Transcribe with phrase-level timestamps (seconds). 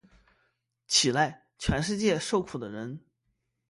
[0.87, 3.01] 起来，全世界受苦的人！